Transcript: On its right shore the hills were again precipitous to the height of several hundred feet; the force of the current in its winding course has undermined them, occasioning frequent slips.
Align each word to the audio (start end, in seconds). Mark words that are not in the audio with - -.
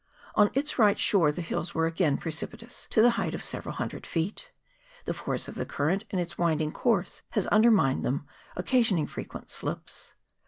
On 0.33 0.49
its 0.55 0.79
right 0.79 0.97
shore 0.97 1.31
the 1.31 1.43
hills 1.43 1.75
were 1.75 1.85
again 1.85 2.17
precipitous 2.17 2.87
to 2.89 3.03
the 3.03 3.11
height 3.21 3.35
of 3.35 3.43
several 3.43 3.75
hundred 3.75 4.07
feet; 4.07 4.49
the 5.05 5.13
force 5.13 5.47
of 5.47 5.53
the 5.53 5.63
current 5.63 6.05
in 6.09 6.17
its 6.17 6.39
winding 6.39 6.71
course 6.71 7.21
has 7.33 7.45
undermined 7.49 8.03
them, 8.03 8.25
occasioning 8.55 9.05
frequent 9.05 9.51
slips. 9.51 10.15